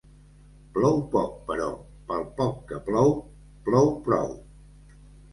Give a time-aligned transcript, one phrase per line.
[0.75, 1.67] Plou poc, però,
[2.11, 3.11] pel poc que plou,
[3.67, 4.33] plou prou.